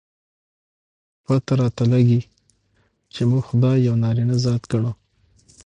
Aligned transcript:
پته 1.23 1.53
راته 1.59 1.83
لګي، 1.93 2.21
چې 3.13 3.21
موږ 3.29 3.43
خداى 3.49 3.77
يو 3.87 3.95
نارينه 4.03 4.35
ذات 4.45 4.63
ګڼو. 4.71 4.91